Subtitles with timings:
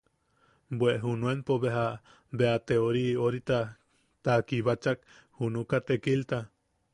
[0.79, 1.83] Bwe junuenpo, beja
[2.41, 3.59] bea te ori orita,
[4.23, 5.05] ta kibachak
[5.37, 6.41] junuka tekilta.